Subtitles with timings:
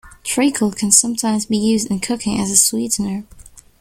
[0.23, 3.23] Treacle can sometimes be used in cooking as a sweetener